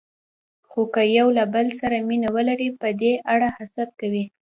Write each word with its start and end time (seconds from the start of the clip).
خو 0.69 0.81
که 0.93 1.01
یو 1.17 1.27
له 1.37 1.43
بل 1.53 1.67
سره 1.79 1.97
مینه 2.07 2.29
ولري، 2.35 2.69
په 2.81 2.87
دې 3.01 3.13
اړه 3.33 3.47
حسد 3.57 3.89
کوي. 3.99 4.25